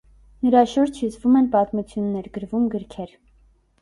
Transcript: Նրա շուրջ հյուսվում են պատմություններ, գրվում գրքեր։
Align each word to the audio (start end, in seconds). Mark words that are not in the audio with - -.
Նրա 0.45 0.61
շուրջ 0.71 1.01
հյուսվում 1.01 1.37
են 1.41 1.49
պատմություններ, 1.57 2.31
գրվում 2.39 2.67
գրքեր։ 2.77 3.13